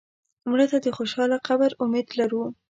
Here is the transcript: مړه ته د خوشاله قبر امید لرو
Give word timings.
مړه 0.49 0.65
ته 0.71 0.77
د 0.85 0.87
خوشاله 0.97 1.37
قبر 1.47 1.71
امید 1.83 2.07
لرو 2.19 2.43